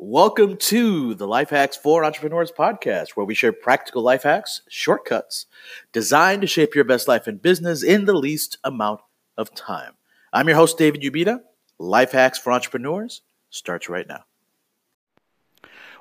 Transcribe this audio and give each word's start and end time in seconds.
Welcome 0.00 0.58
to 0.58 1.14
the 1.14 1.26
Life 1.26 1.50
Hacks 1.50 1.76
for 1.76 2.04
Entrepreneurs 2.04 2.52
podcast, 2.52 3.16
where 3.16 3.26
we 3.26 3.34
share 3.34 3.52
practical 3.52 4.00
life 4.00 4.22
hacks, 4.22 4.62
shortcuts 4.68 5.46
designed 5.92 6.40
to 6.42 6.46
shape 6.46 6.76
your 6.76 6.84
best 6.84 7.08
life 7.08 7.26
and 7.26 7.42
business 7.42 7.82
in 7.82 8.04
the 8.04 8.12
least 8.12 8.58
amount 8.62 9.00
of 9.36 9.52
time. 9.56 9.94
I'm 10.32 10.46
your 10.46 10.56
host, 10.56 10.78
David 10.78 11.02
Ubita. 11.02 11.40
Life 11.80 12.12
Hacks 12.12 12.38
for 12.38 12.52
Entrepreneurs 12.52 13.22
starts 13.50 13.88
right 13.88 14.06
now. 14.06 14.22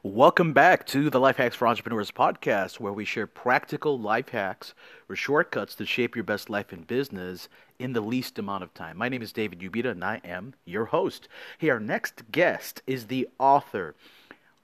Welcome 0.04 0.54
back 0.54 0.86
to 0.88 1.09
the 1.09 1.20
Life 1.20 1.38
Hacks 1.38 1.55
for 1.55 1.68
Entrepreneurs 1.68 2.11
podcast, 2.11 2.79
where 2.79 2.93
we 2.93 3.04
share 3.04 3.25
practical 3.25 4.00
life 4.00 4.29
hacks 4.29 4.75
or 5.09 5.16
shortcuts 5.16 5.73
to 5.73 5.88
shape 5.88 6.16
your 6.16 6.23
best 6.23 6.52
life 6.52 6.71
and 6.71 6.86
business 6.86 7.50
in 7.80 7.94
the 7.94 8.02
least 8.02 8.39
amount 8.39 8.64
of 8.64 8.73
time. 8.73 8.98
My 8.98 9.10
name 9.10 9.21
is 9.21 9.32
David 9.32 9.60
Ubita, 9.60 9.91
and 9.91 10.04
I 10.04 10.20
am 10.23 10.54
your 10.66 10.86
host. 10.86 11.28
Hey, 11.57 11.70
our 11.70 11.80
next 11.80 12.32
guest 12.32 12.82
is 12.88 13.07
the 13.07 13.30
author 13.39 13.96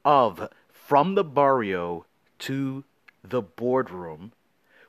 of 0.03 0.49
From 0.71 1.15
the 1.15 1.23
Barrio 1.23 2.05
to 2.39 2.83
the 3.23 3.41
Boardroom, 3.41 4.31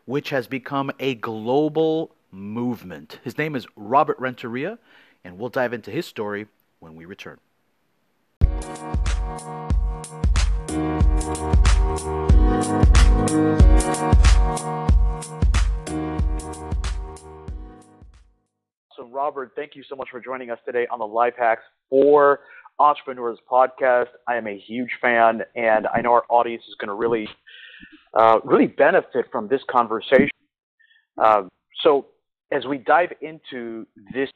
which 0.07 0.31
has 0.31 0.47
become 0.47 0.91
a 0.99 1.15
global 1.15 2.11
movement. 2.31 3.21
His 3.23 3.39
name 3.39 3.55
is 3.55 3.67
Robert 3.77 4.19
Renteria, 4.19 4.79
and 5.23 5.39
we'll 5.39 5.51
dive 5.51 5.73
into 5.73 5.91
his 5.91 6.07
story 6.07 6.47
when 6.81 6.97
we 6.97 7.05
return. 7.05 7.39
So, 18.97 19.09
Robert, 19.09 19.53
thank 19.57 19.75
you 19.75 19.83
so 19.89 19.97
much 19.97 20.09
for 20.11 20.21
joining 20.21 20.51
us 20.51 20.59
today 20.65 20.87
on 20.89 21.01
the 21.01 21.07
Life 21.07 21.35
Hacks 21.37 21.63
for 21.91 22.41
Entrepreneurs 22.79 23.39
podcast. 23.51 24.07
I 24.29 24.37
am 24.37 24.47
a 24.47 24.57
huge 24.57 24.91
fan, 25.01 25.43
and 25.57 25.89
I 25.89 26.01
know 26.01 26.13
our 26.13 26.25
audience 26.29 26.63
is 26.69 26.77
going 26.79 26.89
to 26.89 26.95
really, 26.95 27.29
uh, 28.17 28.39
really 28.45 28.69
benefit 28.69 29.27
from 29.33 29.49
this 29.49 29.61
conversation. 29.69 30.29
Uh, 31.21 31.43
so, 31.83 32.07
as 32.53 32.67
we 32.67 32.79
dive 32.79 33.11
into 33.21 33.85
this 34.13 34.29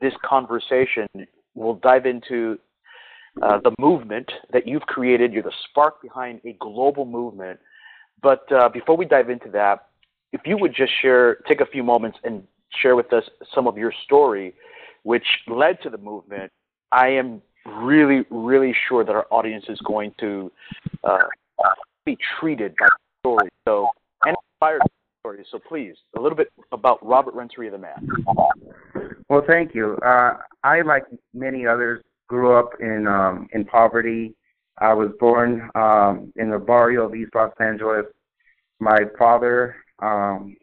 this 0.00 0.14
conversation, 0.24 1.06
we'll 1.54 1.74
dive 1.74 2.06
into 2.06 2.58
uh, 3.42 3.58
the 3.62 3.72
movement 3.78 4.30
that 4.52 4.66
you've 4.66 4.82
created. 4.82 5.34
You're 5.34 5.42
the 5.42 5.52
spark 5.68 6.00
behind 6.00 6.40
a 6.46 6.56
global 6.60 7.04
movement. 7.04 7.58
But 8.22 8.50
uh, 8.52 8.70
before 8.70 8.96
we 8.96 9.04
dive 9.04 9.28
into 9.28 9.50
that, 9.50 9.88
if 10.32 10.42
you 10.46 10.56
would 10.56 10.74
just 10.74 10.92
share, 11.02 11.36
take 11.46 11.60
a 11.60 11.66
few 11.66 11.82
moments 11.82 12.18
and 12.24 12.44
share 12.82 12.96
with 12.96 13.12
us 13.12 13.24
some 13.54 13.66
of 13.66 13.76
your 13.76 13.92
story, 14.04 14.54
which 15.02 15.26
led 15.46 15.80
to 15.82 15.90
the 15.90 15.98
movement, 15.98 16.50
I 16.92 17.08
am 17.08 17.42
really, 17.66 18.24
really 18.30 18.74
sure 18.88 19.04
that 19.04 19.12
our 19.12 19.26
audience 19.30 19.64
is 19.68 19.78
going 19.80 20.14
to 20.20 20.50
uh, 21.04 21.18
be 22.04 22.16
treated 22.40 22.74
by 22.78 22.86
the 22.86 23.20
story. 23.20 23.48
So, 23.66 23.88
and 24.24 24.36
inspired 24.54 24.82
story. 25.20 25.44
So, 25.50 25.58
please, 25.58 25.94
a 26.16 26.20
little 26.20 26.36
bit 26.36 26.48
about 26.72 27.04
Robert 27.04 27.34
Renteria, 27.34 27.70
the 27.70 27.78
man. 27.78 28.08
Well, 29.28 29.42
thank 29.46 29.74
you. 29.74 29.98
Uh, 30.04 30.38
I, 30.64 30.80
like 30.82 31.04
many 31.34 31.66
others, 31.66 32.02
grew 32.28 32.58
up 32.58 32.70
in 32.80 33.06
um, 33.06 33.48
in 33.52 33.64
poverty. 33.64 34.34
I 34.78 34.94
was 34.94 35.10
born 35.18 35.68
um, 35.74 36.32
in 36.36 36.50
the 36.50 36.58
barrio 36.58 37.06
of 37.06 37.14
East 37.14 37.32
Los 37.34 37.52
Angeles. 37.60 38.04
My 38.80 38.98
father 39.18 39.76
um, 39.98 40.56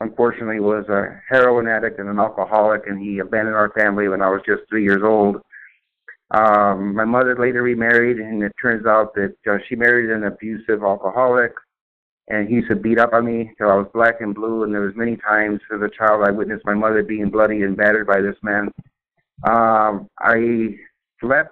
unfortunately 0.00 0.60
was 0.60 0.88
a 0.88 1.20
heroin 1.28 1.68
addict 1.68 1.98
and 1.98 2.08
an 2.08 2.18
alcoholic, 2.18 2.86
and 2.86 3.00
he 3.00 3.18
abandoned 3.18 3.56
our 3.56 3.70
family 3.70 4.08
when 4.08 4.22
I 4.22 4.28
was 4.28 4.42
just 4.46 4.62
three 4.68 4.84
years 4.84 5.02
old. 5.02 5.40
Um, 6.32 6.94
my 6.94 7.04
mother 7.04 7.36
later 7.38 7.62
remarried, 7.62 8.18
and 8.18 8.42
it 8.42 8.52
turns 8.60 8.86
out 8.86 9.14
that 9.14 9.36
uh, 9.48 9.58
she 9.68 9.76
married 9.76 10.10
an 10.10 10.24
abusive 10.24 10.82
alcoholic, 10.82 11.52
and 12.28 12.48
he 12.48 12.56
used 12.56 12.68
to 12.68 12.76
beat 12.76 12.98
up 12.98 13.12
on 13.12 13.24
me 13.24 13.52
till 13.56 13.70
I 13.70 13.76
was 13.76 13.86
black 13.94 14.20
and 14.20 14.34
blue. 14.34 14.64
And 14.64 14.74
there 14.74 14.80
was 14.80 14.96
many 14.96 15.16
times 15.16 15.60
as 15.72 15.80
a 15.80 15.88
child 15.88 16.24
I 16.26 16.32
witnessed 16.32 16.66
my 16.66 16.74
mother 16.74 17.02
being 17.02 17.30
bloody 17.30 17.62
and 17.62 17.76
battered 17.76 18.06
by 18.06 18.20
this 18.20 18.36
man. 18.42 18.72
Um, 19.44 20.08
I 20.18 20.74
left 21.22 21.50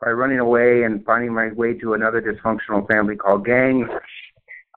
by 0.00 0.10
running 0.10 0.38
away 0.38 0.84
and 0.84 1.04
finding 1.04 1.34
my 1.34 1.50
way 1.52 1.74
to 1.74 1.94
another 1.94 2.22
dysfunctional 2.22 2.86
family 2.88 3.16
called 3.16 3.44
gangs 3.44 3.88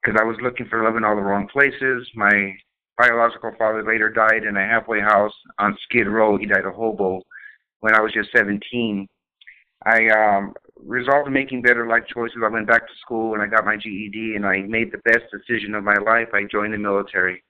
because 0.03 0.19
I 0.19 0.23
was 0.23 0.37
looking 0.41 0.67
for 0.67 0.83
love 0.83 0.95
in 0.97 1.03
all 1.03 1.15
the 1.15 1.21
wrong 1.21 1.47
places. 1.47 2.07
My 2.15 2.55
biological 2.97 3.51
father 3.57 3.83
later 3.83 4.09
died 4.09 4.43
in 4.47 4.57
a 4.57 4.65
halfway 4.65 5.01
house 5.01 5.33
on 5.59 5.77
Skid 5.83 6.07
Row. 6.07 6.37
He 6.37 6.45
died 6.45 6.65
a 6.65 6.71
hobo 6.71 7.21
when 7.81 7.95
I 7.95 8.01
was 8.01 8.13
just 8.13 8.29
17. 8.35 9.07
I 9.85 10.07
um, 10.09 10.53
resolved 10.77 11.31
making 11.31 11.61
better 11.61 11.87
life 11.87 12.03
choices. 12.11 12.37
I 12.43 12.49
went 12.49 12.67
back 12.67 12.87
to 12.87 12.93
school 13.01 13.33
and 13.33 13.43
I 13.43 13.47
got 13.47 13.65
my 13.65 13.77
GED 13.77 14.35
and 14.35 14.45
I 14.45 14.61
made 14.61 14.91
the 14.91 15.01
best 15.05 15.25
decision 15.31 15.75
of 15.75 15.83
my 15.83 15.95
life. 16.05 16.29
I 16.33 16.43
joined 16.51 16.73
the 16.73 16.77
military. 16.77 17.43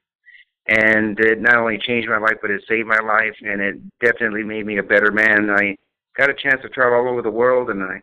And 0.68 1.18
it 1.20 1.40
not 1.40 1.56
only 1.56 1.78
changed 1.78 2.08
my 2.08 2.18
life, 2.18 2.38
but 2.42 2.50
it 2.50 2.64
saved 2.68 2.88
my 2.88 2.98
life 2.98 3.36
and 3.40 3.60
it 3.60 3.76
definitely 4.04 4.42
made 4.42 4.66
me 4.66 4.78
a 4.78 4.82
better 4.82 5.12
man. 5.12 5.48
I 5.48 5.76
got 6.16 6.28
a 6.28 6.34
chance 6.34 6.60
to 6.62 6.68
travel 6.68 6.98
all 6.98 7.08
over 7.08 7.22
the 7.22 7.30
world 7.30 7.70
and 7.70 7.82
I 7.82 8.00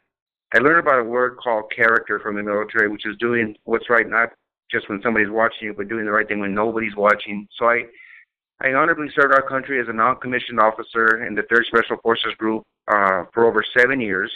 I 0.55 0.59
learned 0.59 0.79
about 0.79 0.99
a 0.99 1.03
word 1.03 1.37
called 1.37 1.71
character 1.75 2.19
from 2.19 2.35
the 2.35 2.43
military, 2.43 2.87
which 2.87 3.07
is 3.07 3.17
doing 3.17 3.55
what's 3.63 3.89
right, 3.89 4.07
not 4.07 4.29
just 4.73 4.89
when 4.89 5.01
somebody's 5.01 5.29
watching 5.29 5.67
you, 5.67 5.73
but 5.73 5.87
doing 5.87 6.05
the 6.05 6.11
right 6.11 6.27
thing 6.27 6.41
when 6.41 6.53
nobody's 6.53 6.95
watching. 6.97 7.47
So 7.57 7.65
I, 7.69 7.83
I 8.61 8.73
honorably 8.73 9.07
served 9.15 9.33
our 9.33 9.47
country 9.47 9.79
as 9.79 9.87
a 9.87 9.93
non-commissioned 9.93 10.59
officer 10.59 11.25
in 11.25 11.35
the 11.35 11.43
Third 11.43 11.65
Special 11.67 11.97
Forces 12.03 12.33
Group 12.37 12.63
uh, 12.91 13.23
for 13.33 13.45
over 13.45 13.63
seven 13.77 14.01
years. 14.01 14.31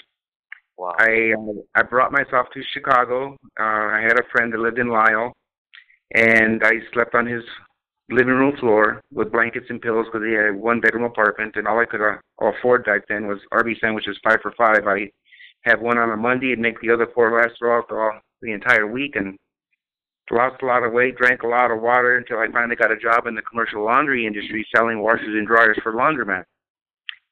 Wow. 0.78 0.94
I 1.00 1.34
I 1.76 1.82
brought 1.82 2.12
myself 2.12 2.48
to 2.54 2.62
Chicago. 2.72 3.36
Uh, 3.60 3.86
I 3.98 4.02
had 4.08 4.20
a 4.20 4.30
friend 4.32 4.54
that 4.54 4.60
lived 4.60 4.78
in 4.78 4.90
Lisle, 4.90 5.34
and 6.14 6.64
I 6.64 6.74
slept 6.94 7.16
on 7.16 7.26
his 7.26 7.44
living 8.10 8.36
room 8.36 8.56
floor 8.58 9.02
with 9.12 9.32
blankets 9.32 9.66
and 9.70 9.82
pillows 9.82 10.06
because 10.06 10.26
he 10.26 10.34
had 10.34 10.50
a 10.50 10.54
one 10.54 10.80
bedroom 10.80 11.04
apartment, 11.04 11.56
and 11.56 11.68
all 11.68 11.80
I 11.80 11.86
could 11.86 12.02
uh, 12.02 12.18
afford 12.40 12.86
back 12.86 13.02
then 13.10 13.28
was 13.28 13.40
Arby's 13.52 13.80
sandwiches 13.82 14.18
five 14.24 14.40
for 14.42 14.54
five. 14.58 14.88
I 14.88 15.10
have 15.64 15.82
one 15.82 15.98
on 15.98 16.12
a 16.12 16.18
Monday 16.18 16.54
and 16.54 16.62
make 16.62 16.80
the 16.80 16.92
other 16.92 17.08
four 17.14 17.36
last 17.36 17.58
throughout 17.58 17.90
the, 17.90 18.12
the 18.42 18.52
entire 18.52 18.88
week, 18.88 19.16
and 19.16 19.38
lost 20.32 20.62
a 20.62 20.66
lot 20.66 20.84
of 20.84 20.94
weight, 20.94 21.18
drank 21.18 21.44
a 21.44 21.48
lot 21.48 21.72
of 21.72 21.82
water 21.82 22.18
until 22.18 22.40
I 22.40 22.48
finally 22.52 22.76
got 22.76 22.92
a 22.92 22.98
job 22.98 23.28
in 23.28 23.36
the 23.36 23.42
commercial 23.42 23.84
laundry 23.84 24.26
industry 24.26 24.68
selling 24.76 25.02
washers 25.02 25.28
and 25.28 25.48
dryers 25.48 25.78
for 25.82 25.94
laundromats. 25.94 26.46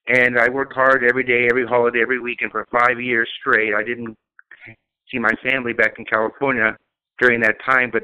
And 0.07 0.39
I 0.39 0.49
worked 0.49 0.73
hard 0.73 1.03
every 1.03 1.23
day, 1.23 1.47
every 1.49 1.65
holiday, 1.65 2.01
every 2.01 2.19
weekend 2.19 2.51
for 2.51 2.67
five 2.71 3.01
years 3.01 3.27
straight. 3.39 3.73
I 3.73 3.83
didn't 3.83 4.15
see 5.11 5.19
my 5.19 5.31
family 5.43 5.73
back 5.73 5.95
in 5.97 6.05
California 6.05 6.77
during 7.19 7.41
that 7.41 7.55
time, 7.65 7.89
but 7.91 8.03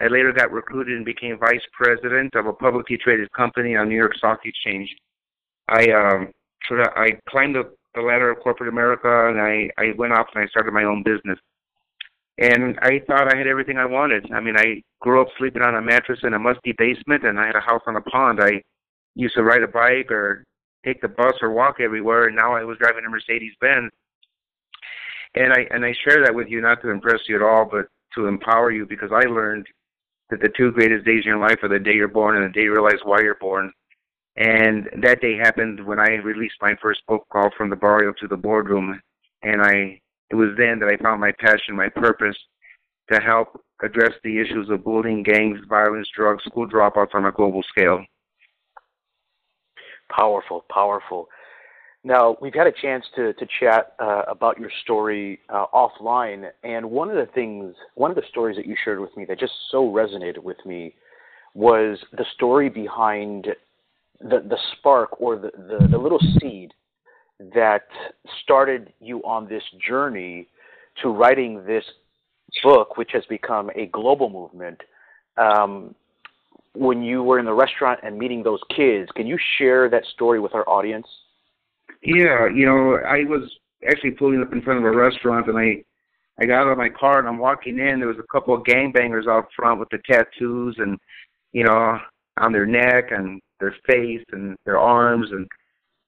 I 0.00 0.06
later 0.06 0.32
got 0.32 0.52
recruited 0.52 0.96
and 0.96 1.04
became 1.04 1.38
vice 1.38 1.62
president 1.72 2.34
of 2.34 2.46
a 2.46 2.52
publicly 2.52 2.96
traded 2.96 3.30
company 3.32 3.76
on 3.76 3.88
New 3.88 3.96
York 3.96 4.14
Stock 4.16 4.40
Exchange. 4.44 4.94
I 5.68 5.90
um, 5.90 6.32
sort 6.68 6.80
of 6.80 6.88
I 6.96 7.18
climbed 7.28 7.54
the, 7.54 7.72
the 7.94 8.02
ladder 8.02 8.30
of 8.30 8.40
corporate 8.40 8.68
America, 8.68 9.28
and 9.28 9.40
I 9.40 9.68
I 9.78 9.92
went 9.96 10.12
off 10.12 10.26
and 10.34 10.42
I 10.42 10.48
started 10.48 10.72
my 10.72 10.84
own 10.84 11.02
business 11.02 11.38
and 12.38 12.78
I 12.80 13.00
thought 13.06 13.32
I 13.32 13.36
had 13.36 13.46
everything 13.46 13.76
I 13.78 13.84
wanted. 13.84 14.30
I 14.32 14.40
mean, 14.40 14.56
I 14.56 14.82
grew 15.00 15.20
up 15.20 15.28
sleeping 15.38 15.62
on 15.62 15.74
a 15.74 15.82
mattress 15.82 16.20
in 16.22 16.34
a 16.34 16.38
musty 16.38 16.74
basement, 16.76 17.24
and 17.24 17.38
I 17.38 17.46
had 17.46 17.56
a 17.56 17.60
house 17.60 17.82
on 17.86 17.96
a 17.96 18.00
pond. 18.00 18.40
I 18.42 18.62
used 19.14 19.34
to 19.34 19.42
ride 19.42 19.62
a 19.62 19.68
bike 19.68 20.10
or 20.10 20.44
take 20.84 21.00
the 21.00 21.08
bus 21.08 21.34
or 21.42 21.50
walk 21.50 21.76
everywhere, 21.80 22.26
and 22.26 22.36
now 22.36 22.54
I 22.54 22.64
was 22.64 22.78
driving 22.78 23.04
a 23.04 23.10
Mercedes 23.10 23.52
Benz. 23.60 23.90
And 25.34 25.52
I 25.52 25.66
and 25.70 25.84
I 25.84 25.94
share 26.04 26.22
that 26.24 26.34
with 26.34 26.48
you 26.48 26.60
not 26.60 26.82
to 26.82 26.90
impress 26.90 27.20
you 27.28 27.36
at 27.36 27.42
all, 27.42 27.66
but 27.70 27.86
to 28.14 28.26
empower 28.26 28.70
you 28.70 28.86
because 28.86 29.10
I 29.12 29.26
learned 29.26 29.66
that 30.30 30.40
the 30.40 30.50
two 30.56 30.72
greatest 30.72 31.04
days 31.06 31.22
in 31.24 31.30
your 31.30 31.38
life 31.38 31.58
are 31.62 31.68
the 31.68 31.78
day 31.78 31.94
you're 31.94 32.08
born 32.08 32.36
and 32.36 32.44
the 32.44 32.52
day 32.52 32.64
you 32.64 32.72
realize 32.72 33.00
why 33.04 33.20
you're 33.20 33.36
born. 33.36 33.72
And 34.36 34.88
that 35.02 35.20
day 35.20 35.36
happened 35.36 35.84
when 35.86 35.98
I 35.98 36.14
released 36.16 36.56
my 36.60 36.74
first 36.82 37.00
book 37.06 37.26
called 37.30 37.52
From 37.56 37.70
the 37.70 37.76
Barrio 37.76 38.12
to 38.20 38.28
the 38.28 38.36
Boardroom, 38.36 39.00
and 39.42 39.62
I 39.62 40.00
it 40.32 40.34
was 40.34 40.48
then 40.56 40.78
that 40.78 40.88
I 40.88 40.96
found 40.96 41.20
my 41.20 41.32
passion, 41.38 41.76
my 41.76 41.90
purpose 41.90 42.36
to 43.12 43.20
help 43.20 43.60
address 43.82 44.12
the 44.24 44.40
issues 44.40 44.70
of 44.70 44.82
bullying, 44.82 45.22
gangs, 45.22 45.58
violence, 45.68 46.08
drugs, 46.16 46.42
school 46.44 46.66
dropouts 46.66 47.14
on 47.14 47.26
a 47.26 47.32
global 47.32 47.62
scale. 47.68 48.02
Powerful, 50.08 50.64
powerful. 50.72 51.28
Now, 52.02 52.36
we've 52.40 52.54
had 52.54 52.66
a 52.66 52.72
chance 52.72 53.04
to, 53.14 53.34
to 53.34 53.46
chat 53.60 53.94
uh, 53.98 54.22
about 54.26 54.58
your 54.58 54.70
story 54.82 55.40
uh, 55.50 55.66
offline, 55.74 56.48
and 56.64 56.90
one 56.90 57.10
of 57.10 57.16
the 57.16 57.30
things, 57.34 57.74
one 57.94 58.10
of 58.10 58.16
the 58.16 58.24
stories 58.30 58.56
that 58.56 58.66
you 58.66 58.74
shared 58.84 59.00
with 59.00 59.14
me 59.16 59.26
that 59.26 59.38
just 59.38 59.52
so 59.70 59.84
resonated 59.84 60.42
with 60.42 60.64
me 60.64 60.94
was 61.54 61.98
the 62.12 62.24
story 62.34 62.70
behind 62.70 63.48
the, 64.20 64.42
the 64.48 64.58
spark 64.78 65.20
or 65.20 65.36
the, 65.36 65.50
the, 65.56 65.88
the 65.88 65.98
little 65.98 66.20
seed 66.40 66.72
that 67.54 67.86
started 68.42 68.92
you 69.00 69.22
on 69.24 69.48
this 69.48 69.62
journey 69.86 70.48
to 71.02 71.08
writing 71.08 71.64
this 71.66 71.84
book, 72.62 72.96
which 72.96 73.10
has 73.12 73.24
become 73.28 73.70
a 73.74 73.86
global 73.86 74.28
movement. 74.28 74.80
Um, 75.36 75.94
when 76.74 77.02
you 77.02 77.22
were 77.22 77.38
in 77.38 77.44
the 77.44 77.52
restaurant 77.52 78.00
and 78.02 78.18
meeting 78.18 78.42
those 78.42 78.60
kids, 78.74 79.10
can 79.14 79.26
you 79.26 79.38
share 79.58 79.88
that 79.90 80.04
story 80.14 80.40
with 80.40 80.54
our 80.54 80.68
audience? 80.68 81.06
Yeah, 82.02 82.48
you 82.48 82.66
know, 82.66 82.98
I 83.06 83.24
was 83.24 83.50
actually 83.88 84.12
pulling 84.12 84.40
up 84.40 84.52
in 84.52 84.62
front 84.62 84.78
of 84.78 84.84
a 84.84 84.96
restaurant, 84.96 85.48
and 85.48 85.58
I 85.58 85.84
I 86.38 86.46
got 86.46 86.62
out 86.62 86.72
of 86.72 86.78
my 86.78 86.88
car 86.88 87.18
and 87.18 87.28
I'm 87.28 87.38
walking 87.38 87.78
in. 87.78 87.98
There 87.98 88.08
was 88.08 88.18
a 88.18 88.32
couple 88.32 88.54
of 88.54 88.62
gangbangers 88.64 89.28
out 89.28 89.48
front 89.54 89.78
with 89.78 89.90
the 89.90 89.98
tattoos 90.10 90.76
and 90.78 90.98
you 91.52 91.64
know 91.64 91.98
on 92.38 92.52
their 92.52 92.66
neck 92.66 93.10
and 93.10 93.40
their 93.60 93.74
face 93.86 94.24
and 94.32 94.56
their 94.64 94.78
arms. 94.78 95.28
And 95.30 95.46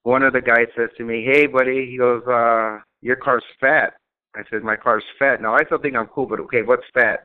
one 0.05 0.23
of 0.23 0.33
the 0.33 0.41
guys 0.41 0.69
says 0.77 0.91
to 0.97 1.05
me, 1.05 1.25
"Hey, 1.25 1.47
buddy," 1.47 1.87
he 1.91 1.99
goes, 1.99 2.23
uh, 2.27 2.79
"Your 3.01 3.17
car's 3.17 3.45
fat." 3.59 3.95
I 4.37 4.43
said, 4.51 4.63
"My 4.63 4.77
car's 4.77 5.05
fat." 5.19 5.43
Now 5.43 5.55
I 5.55 5.65
still 5.65 5.79
think 5.79 5.97
I'm 5.97 6.07
cool, 6.07 6.27
but 6.27 6.41
okay, 6.41 6.63
what's 6.63 6.85
fat? 6.93 7.25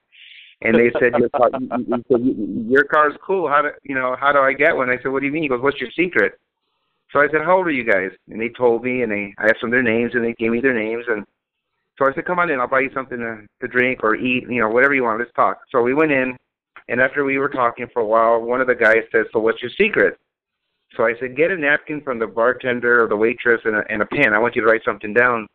And 0.62 0.76
they 0.76 0.92
said, 1.00 1.14
"Your 1.18 1.30
car, 1.30 1.50
you, 1.60 2.18
you, 2.18 2.66
your 2.70 2.84
car's 2.86 3.16
cool. 3.26 3.48
How 3.48 3.62
do 3.62 3.70
you 3.84 3.96
know? 3.96 4.16
How 4.20 4.32
do 4.32 4.40
I 4.40 4.54
get 4.54 4.76
one?" 4.76 4.90
I 4.90 4.98
said, 4.98 5.10
"What 5.10 5.20
do 5.20 5.26
you 5.28 5.32
mean?" 5.32 5.44
He 5.44 5.50
goes, 5.50 5.62
"What's 5.62 5.80
your 5.80 5.92
secret?" 5.92 6.40
So 7.12 7.20
I 7.20 7.28
said, 7.30 7.42
"How 7.42 7.58
old 7.58 7.68
are 7.68 7.72
you 7.72 7.84
guys?" 7.84 8.12
And 8.30 8.42
they 8.42 8.50
told 8.50 8.84
me, 8.84 9.02
and 9.04 9.12
they 9.12 9.34
I 9.38 9.50
asked 9.50 9.62
them 9.62 9.72
their 9.72 9.84
names, 9.84 10.16
and 10.16 10.24
they 10.24 10.34
gave 10.34 10.52
me 10.52 10.62
their 10.62 10.74
names, 10.74 11.06
and 11.08 11.26
so 11.98 12.06
I 12.08 12.14
said, 12.14 12.26
"Come 12.26 12.40
on 12.40 12.50
in. 12.50 12.62
I'll 12.62 12.68
buy 12.68 12.80
you 12.82 12.92
something 12.94 13.20
to, 13.20 13.46
to 13.62 13.68
drink 13.68 14.04
or 14.04 14.16
eat. 14.16 14.44
You 14.50 14.62
know, 14.62 14.70
whatever 14.70 14.96
you 14.96 15.04
want. 15.04 15.20
Let's 15.20 15.34
talk." 15.34 15.60
So 15.70 15.82
we 15.82 15.94
went 15.94 16.14
in, 16.14 16.38
and 16.88 17.02
after 17.02 17.26
we 17.26 17.38
were 17.40 17.50
talking 17.50 17.88
for 17.92 18.02
a 18.02 18.06
while, 18.06 18.42
one 18.42 18.62
of 18.62 18.68
the 18.68 18.76
guys 18.76 19.04
said, 19.12 19.26
"So 19.34 19.40
what's 19.40 19.62
your 19.62 19.72
secret?" 19.72 20.18
So 20.96 21.06
I 21.06 21.14
said, 21.20 21.36
"Get 21.36 21.52
a 21.52 21.58
napkin 21.58 22.02
from 22.02 22.20
the 22.20 22.28
bartender 22.28 23.04
or 23.04 23.08
the 23.08 23.16
waitress 23.16 23.62
and 23.66 23.76
a, 23.76 23.84
and 23.90 24.02
a 24.02 24.06
pen. 24.06 24.34
I 24.34 24.40
want 24.40 24.56
you 24.56 24.62
to 24.62 24.68
write 24.68 24.84
something 24.84 25.14
down." 25.14 25.48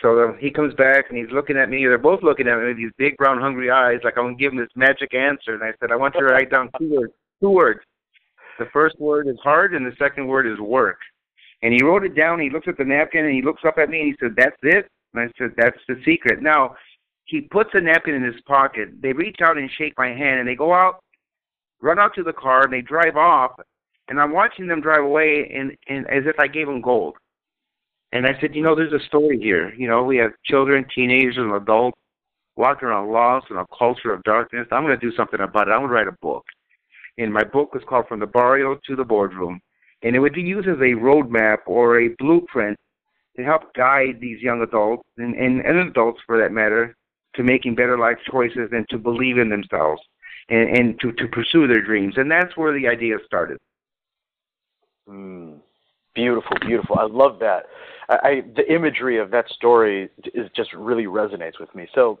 So 0.00 0.34
he 0.38 0.50
comes 0.50 0.74
back 0.74 1.06
and 1.08 1.18
he's 1.18 1.30
looking 1.30 1.56
at 1.56 1.70
me. 1.70 1.86
They're 1.86 1.98
both 1.98 2.22
looking 2.22 2.48
at 2.48 2.58
me 2.58 2.66
with 2.66 2.76
these 2.76 2.92
big 2.98 3.16
brown 3.16 3.40
hungry 3.40 3.70
eyes, 3.70 4.00
like 4.04 4.18
I'm 4.18 4.24
gonna 4.24 4.36
give 4.36 4.52
him 4.52 4.58
this 4.58 4.68
magic 4.74 5.14
answer. 5.14 5.54
And 5.54 5.62
I 5.62 5.72
said, 5.80 5.92
"I 5.92 5.96
want 5.96 6.14
you 6.14 6.20
to 6.20 6.26
write 6.26 6.50
down 6.50 6.70
two 6.78 6.90
words. 6.90 7.12
Two 7.40 7.50
words. 7.50 7.80
The 8.58 8.66
first 8.66 8.98
word 8.98 9.28
is 9.28 9.38
hard, 9.42 9.74
and 9.74 9.86
the 9.86 9.96
second 9.96 10.26
word 10.26 10.46
is 10.46 10.58
work." 10.58 10.98
And 11.62 11.72
he 11.72 11.82
wrote 11.82 12.04
it 12.04 12.14
down. 12.14 12.38
He 12.38 12.50
looks 12.50 12.68
at 12.68 12.76
the 12.76 12.84
napkin 12.84 13.24
and 13.24 13.34
he 13.34 13.42
looks 13.42 13.64
up 13.64 13.78
at 13.78 13.88
me 13.88 14.00
and 14.00 14.08
he 14.08 14.16
said, 14.20 14.36
"That's 14.36 14.58
it." 14.62 14.88
And 15.16 15.30
I 15.30 15.32
said, 15.38 15.54
that's 15.56 15.78
the 15.88 16.00
secret. 16.04 16.42
Now, 16.42 16.76
he 17.24 17.40
puts 17.40 17.70
a 17.72 17.80
napkin 17.80 18.14
in 18.14 18.22
his 18.22 18.40
pocket. 18.42 18.90
They 19.00 19.12
reach 19.12 19.40
out 19.42 19.56
and 19.56 19.70
shake 19.70 19.94
my 19.96 20.08
hand, 20.08 20.40
and 20.40 20.48
they 20.48 20.54
go 20.54 20.74
out, 20.74 21.02
run 21.80 21.98
out 21.98 22.14
to 22.16 22.22
the 22.22 22.32
car, 22.32 22.64
and 22.64 22.72
they 22.72 22.82
drive 22.82 23.16
off. 23.16 23.58
And 24.08 24.20
I'm 24.20 24.32
watching 24.32 24.66
them 24.66 24.80
drive 24.80 25.02
away, 25.02 25.50
and, 25.54 25.76
and 25.88 26.06
as 26.08 26.24
if 26.26 26.38
I 26.38 26.46
gave 26.46 26.66
them 26.66 26.80
gold. 26.80 27.16
And 28.12 28.26
I 28.26 28.38
said, 28.40 28.54
you 28.54 28.62
know, 28.62 28.74
there's 28.74 28.92
a 28.92 29.04
story 29.06 29.38
here. 29.38 29.74
You 29.74 29.88
know, 29.88 30.04
we 30.04 30.16
have 30.18 30.30
children, 30.44 30.86
teenagers, 30.94 31.36
and 31.36 31.52
adults 31.52 31.98
walking 32.56 32.88
around 32.88 33.12
lost 33.12 33.46
in 33.50 33.56
a 33.56 33.66
culture 33.76 34.12
of 34.12 34.22
darkness. 34.22 34.66
I'm 34.70 34.84
going 34.84 34.98
to 34.98 35.10
do 35.10 35.14
something 35.16 35.40
about 35.40 35.68
it. 35.68 35.72
I'm 35.72 35.80
going 35.80 35.88
to 35.88 35.94
write 35.94 36.08
a 36.08 36.16
book. 36.22 36.44
And 37.18 37.32
my 37.32 37.44
book 37.44 37.74
was 37.74 37.82
called 37.88 38.06
From 38.08 38.20
the 38.20 38.26
Barrio 38.26 38.78
to 38.86 38.96
the 38.96 39.04
Boardroom. 39.04 39.60
And 40.02 40.14
it 40.14 40.18
would 40.18 40.34
be 40.34 40.42
used 40.42 40.68
as 40.68 40.76
a 40.76 40.94
roadmap 40.94 41.58
or 41.66 42.00
a 42.00 42.14
blueprint 42.18 42.78
to 43.36 43.44
help 43.44 43.74
guide 43.74 44.18
these 44.20 44.40
young 44.40 44.62
adults 44.62 45.06
and, 45.18 45.34
and, 45.34 45.60
and 45.60 45.78
adults 45.78 46.20
for 46.26 46.38
that 46.40 46.52
matter 46.52 46.94
to 47.34 47.42
making 47.42 47.74
better 47.74 47.98
life 47.98 48.18
choices 48.30 48.70
and 48.72 48.88
to 48.88 48.98
believe 48.98 49.38
in 49.38 49.50
themselves 49.50 50.00
and, 50.48 50.76
and 50.76 51.00
to, 51.00 51.12
to 51.12 51.28
pursue 51.28 51.66
their 51.66 51.82
dreams. 51.82 52.14
And 52.16 52.30
that's 52.30 52.56
where 52.56 52.72
the 52.72 52.88
idea 52.88 53.16
started. 53.26 53.58
Mm, 55.08 55.58
beautiful, 56.14 56.56
beautiful. 56.60 56.98
I 56.98 57.06
love 57.06 57.38
that. 57.40 57.64
I, 58.08 58.14
I, 58.14 58.42
the 58.54 58.72
imagery 58.72 59.18
of 59.18 59.30
that 59.30 59.48
story 59.50 60.08
is 60.34 60.50
just 60.54 60.72
really 60.72 61.04
resonates 61.04 61.60
with 61.60 61.74
me. 61.74 61.86
So, 61.94 62.18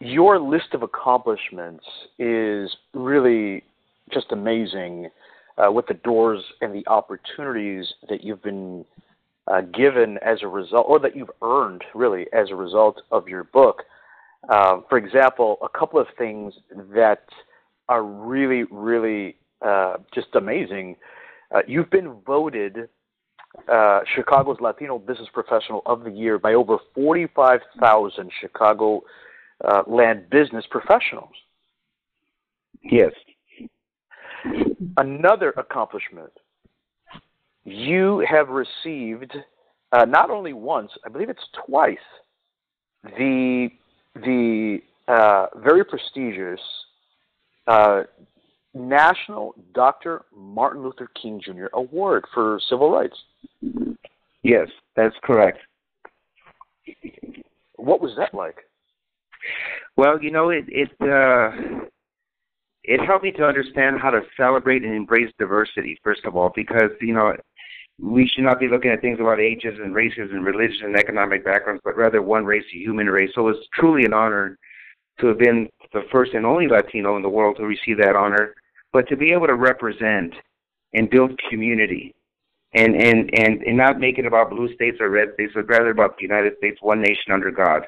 your 0.00 0.40
list 0.40 0.72
of 0.72 0.82
accomplishments 0.82 1.84
is 2.18 2.74
really 2.94 3.62
just 4.10 4.32
amazing 4.32 5.10
uh, 5.58 5.70
with 5.70 5.86
the 5.86 5.94
doors 5.94 6.42
and 6.62 6.74
the 6.74 6.86
opportunities 6.88 7.86
that 8.08 8.24
you've 8.24 8.42
been 8.42 8.84
uh, 9.46 9.60
given 9.60 10.18
as 10.24 10.38
a 10.42 10.46
result, 10.46 10.86
or 10.88 10.98
that 11.00 11.14
you've 11.14 11.30
earned 11.42 11.82
really 11.94 12.26
as 12.32 12.50
a 12.50 12.54
result 12.54 13.02
of 13.10 13.28
your 13.28 13.44
book. 13.44 13.82
Uh, 14.48 14.80
for 14.88 14.96
example, 14.96 15.58
a 15.62 15.78
couple 15.78 16.00
of 16.00 16.06
things 16.16 16.54
that 16.94 17.24
are 17.88 18.02
really, 18.02 18.64
really 18.70 19.36
uh, 19.60 19.96
just 20.14 20.28
amazing. 20.34 20.96
Uh, 21.54 21.60
you've 21.66 21.90
been 21.90 22.14
voted 22.26 22.88
uh, 23.70 24.00
Chicago's 24.14 24.58
Latino 24.60 24.98
Business 24.98 25.28
Professional 25.32 25.82
of 25.86 26.04
the 26.04 26.10
Year 26.10 26.38
by 26.38 26.54
over 26.54 26.78
45,000 26.94 28.30
Chicago 28.40 29.02
uh, 29.64 29.82
land 29.86 30.30
business 30.30 30.64
professionals. 30.70 31.32
Yes. 32.82 33.12
Another 34.96 35.50
accomplishment 35.56 36.32
you 37.64 38.24
have 38.28 38.48
received 38.48 39.36
uh, 39.92 40.04
not 40.04 40.30
only 40.30 40.52
once, 40.52 40.90
I 41.04 41.08
believe 41.08 41.28
it's 41.28 41.46
twice, 41.66 41.98
the 43.02 43.68
the 44.14 44.78
uh, 45.08 45.46
very 45.56 45.84
prestigious 45.84 46.60
uh, 47.66 48.02
National 48.74 49.54
Dr. 49.74 50.22
Martin 50.34 50.82
Luther 50.82 51.08
King 51.20 51.40
Jr. 51.44 51.66
Award 51.72 52.24
for 52.32 52.60
Civil 52.68 52.90
Rights. 52.90 53.16
Yes, 54.42 54.68
that's 54.96 55.16
correct. 55.22 55.58
What 57.76 58.00
was 58.00 58.12
that 58.16 58.34
like? 58.34 58.58
Well, 59.96 60.22
you 60.22 60.30
know, 60.30 60.50
it 60.50 60.64
it 60.68 60.90
uh, 61.00 61.50
it 62.84 63.04
helped 63.04 63.24
me 63.24 63.32
to 63.32 63.44
understand 63.44 64.00
how 64.00 64.10
to 64.10 64.20
celebrate 64.36 64.84
and 64.84 64.94
embrace 64.94 65.32
diversity. 65.38 65.98
First 66.02 66.24
of 66.24 66.36
all, 66.36 66.52
because 66.54 66.90
you 67.00 67.14
know, 67.14 67.34
we 68.00 68.26
should 68.28 68.44
not 68.44 68.60
be 68.60 68.68
looking 68.68 68.90
at 68.90 69.00
things 69.00 69.18
about 69.20 69.40
ages 69.40 69.78
and 69.82 69.94
races 69.94 70.30
and 70.32 70.44
religion 70.44 70.86
and 70.86 70.96
economic 70.96 71.44
backgrounds, 71.44 71.82
but 71.84 71.96
rather 71.96 72.22
one 72.22 72.44
race, 72.44 72.64
a 72.72 72.78
human 72.78 73.06
race. 73.06 73.30
So 73.34 73.48
it's 73.48 73.66
truly 73.74 74.04
an 74.04 74.14
honor 74.14 74.58
to 75.20 75.26
have 75.26 75.38
been 75.38 75.68
the 75.92 76.02
first 76.12 76.32
and 76.34 76.46
only 76.46 76.68
Latino 76.68 77.16
in 77.16 77.22
the 77.22 77.28
world 77.28 77.56
to 77.56 77.64
receive 77.64 77.98
that 77.98 78.16
honor, 78.16 78.54
but 78.92 79.08
to 79.08 79.16
be 79.16 79.32
able 79.32 79.46
to 79.46 79.54
represent 79.54 80.34
and 80.94 81.10
build 81.10 81.38
community 81.48 82.14
and, 82.74 82.94
and, 82.94 83.30
and, 83.34 83.62
and 83.62 83.76
not 83.76 83.98
make 83.98 84.18
it 84.18 84.26
about 84.26 84.50
blue 84.50 84.72
states 84.74 84.98
or 85.00 85.10
red 85.10 85.28
states, 85.34 85.52
but 85.54 85.68
rather 85.68 85.90
about 85.90 86.16
the 86.16 86.22
United 86.22 86.56
States, 86.58 86.78
one 86.80 87.00
nation 87.00 87.32
under 87.32 87.50
God. 87.50 87.82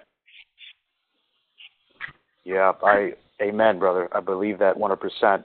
Yeah, 2.44 2.72
I 2.82 3.14
amen, 3.40 3.78
brother. 3.78 4.08
I 4.12 4.20
believe 4.20 4.58
that 4.58 4.76
100%. 4.76 5.44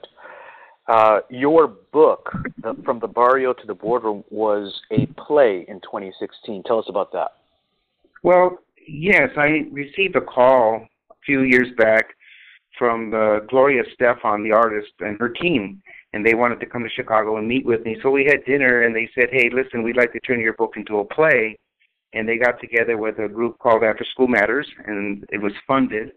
Uh, 0.88 1.20
your 1.28 1.68
book, 1.68 2.30
the, 2.62 2.74
From 2.84 2.98
the 2.98 3.06
Barrio 3.06 3.52
to 3.52 3.66
the 3.66 3.74
Boardroom, 3.74 4.24
was 4.30 4.80
a 4.90 5.06
play 5.06 5.64
in 5.68 5.80
2016. 5.80 6.62
Tell 6.64 6.78
us 6.78 6.86
about 6.88 7.12
that. 7.12 7.32
Well, 8.22 8.58
yes, 8.88 9.28
I 9.36 9.66
received 9.70 10.16
a 10.16 10.20
call 10.20 10.86
a 11.10 11.14
few 11.24 11.42
years 11.42 11.68
back 11.76 12.06
from 12.78 13.12
uh, 13.12 13.40
Gloria 13.40 13.82
Estefan, 13.82 14.44
the 14.44 14.52
artist, 14.52 14.92
and 15.00 15.18
her 15.18 15.28
team, 15.28 15.82
and 16.12 16.24
they 16.24 16.34
wanted 16.34 16.60
to 16.60 16.66
come 16.66 16.82
to 16.82 16.90
Chicago 16.90 17.36
and 17.36 17.48
meet 17.48 17.66
with 17.66 17.84
me. 17.84 17.98
So 18.02 18.10
we 18.10 18.24
had 18.24 18.44
dinner, 18.44 18.82
and 18.82 18.94
they 18.94 19.10
said, 19.14 19.28
"Hey, 19.30 19.50
listen, 19.52 19.82
we'd 19.82 19.96
like 19.96 20.12
to 20.12 20.20
turn 20.20 20.40
your 20.40 20.54
book 20.54 20.74
into 20.76 20.98
a 20.98 21.04
play." 21.04 21.58
And 22.14 22.26
they 22.26 22.38
got 22.38 22.60
together 22.60 22.96
with 22.96 23.18
a 23.18 23.28
group 23.28 23.58
called 23.58 23.84
After 23.84 24.04
School 24.04 24.28
Matters, 24.28 24.66
and 24.86 25.26
it 25.30 25.42
was 25.42 25.52
funded. 25.66 26.12